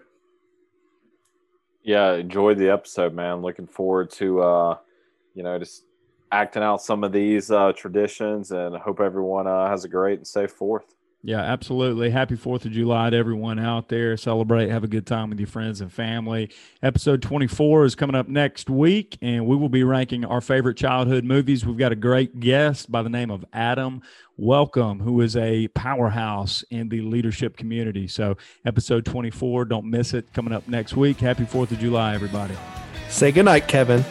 [1.83, 3.43] yeah, enjoyed the episode, man.
[3.43, 4.77] Looking forward to uh,
[5.35, 5.85] you know, just
[6.33, 10.27] acting out some of these uh, traditions, and hope everyone uh, has a great and
[10.27, 10.95] safe Fourth.
[11.23, 12.09] Yeah, absolutely.
[12.09, 14.17] Happy 4th of July to everyone out there.
[14.17, 16.51] Celebrate, have a good time with your friends and family.
[16.83, 21.25] Episode 24 is coming up next week, and we will be ranking our favorite childhood
[21.25, 21.67] movies.
[21.67, 24.01] We've got a great guest by the name of Adam
[24.39, 28.09] Welcome, who is a powerhouse in the leadership community.
[28.09, 30.33] So, episode 24, don't miss it.
[30.33, 31.19] Coming up next week.
[31.19, 32.57] Happy 4th of July, everybody.
[33.11, 34.03] Say goodnight, Kevin.